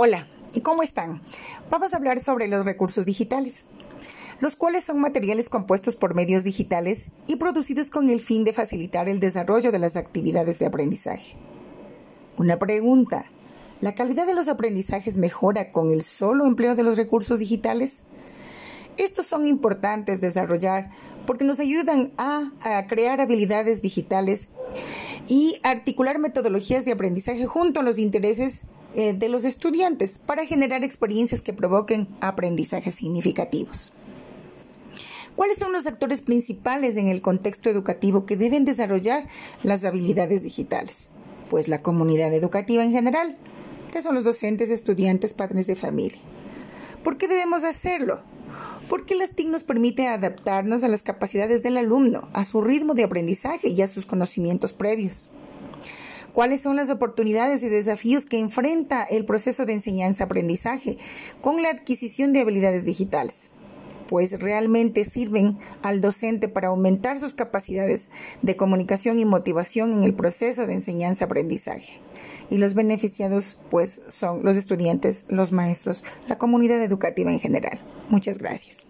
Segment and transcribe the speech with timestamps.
[0.00, 0.28] Hola,
[0.62, 1.20] ¿cómo están?
[1.70, 3.66] Vamos a hablar sobre los recursos digitales,
[4.38, 9.08] los cuales son materiales compuestos por medios digitales y producidos con el fin de facilitar
[9.08, 11.34] el desarrollo de las actividades de aprendizaje.
[12.36, 13.24] Una pregunta,
[13.80, 18.04] ¿la calidad de los aprendizajes mejora con el solo empleo de los recursos digitales?
[18.98, 20.90] Estos son importantes desarrollar
[21.26, 24.50] porque nos ayudan a, a crear habilidades digitales
[25.26, 28.62] y articular metodologías de aprendizaje junto a los intereses
[28.94, 33.92] eh, de los estudiantes para generar experiencias que provoquen aprendizajes significativos.
[35.36, 39.24] ¿Cuáles son los actores principales en el contexto educativo que deben desarrollar
[39.62, 41.10] las habilidades digitales?
[41.48, 43.36] Pues la comunidad educativa en general,
[43.92, 46.18] que son los docentes, estudiantes, padres de familia.
[47.04, 48.20] ¿Por qué debemos hacerlo?
[48.88, 53.04] Porque las TIC nos permite adaptarnos a las capacidades del alumno, a su ritmo de
[53.04, 55.28] aprendizaje y a sus conocimientos previos.
[56.38, 60.96] ¿Cuáles son las oportunidades y desafíos que enfrenta el proceso de enseñanza-aprendizaje
[61.40, 63.50] con la adquisición de habilidades digitales?
[64.06, 68.08] Pues realmente sirven al docente para aumentar sus capacidades
[68.42, 71.98] de comunicación y motivación en el proceso de enseñanza-aprendizaje.
[72.50, 77.80] Y los beneficiados pues son los estudiantes, los maestros, la comunidad educativa en general.
[78.10, 78.86] Muchas gracias.